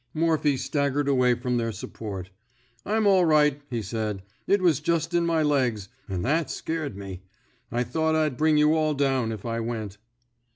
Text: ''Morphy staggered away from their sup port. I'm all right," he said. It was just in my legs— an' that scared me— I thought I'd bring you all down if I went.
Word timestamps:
''Morphy 0.15 0.57
staggered 0.57 1.07
away 1.07 1.35
from 1.35 1.57
their 1.57 1.71
sup 1.71 1.93
port. 1.93 2.31
I'm 2.87 3.05
all 3.05 3.23
right," 3.23 3.61
he 3.69 3.83
said. 3.83 4.23
It 4.47 4.59
was 4.59 4.79
just 4.79 5.13
in 5.13 5.27
my 5.27 5.43
legs— 5.43 5.89
an' 6.09 6.23
that 6.23 6.49
scared 6.49 6.97
me— 6.97 7.21
I 7.71 7.83
thought 7.83 8.15
I'd 8.15 8.35
bring 8.35 8.57
you 8.57 8.73
all 8.73 8.95
down 8.95 9.31
if 9.31 9.45
I 9.45 9.59
went. 9.59 9.99